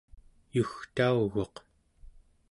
[0.55, 1.55] yugtauguq